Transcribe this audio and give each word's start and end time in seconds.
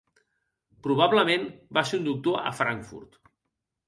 Probablement 0.87 1.45
va 1.79 1.83
ser 1.89 1.99
un 1.99 2.07
doctor 2.07 2.39
a 2.53 2.55
Frankfurt. 2.61 3.21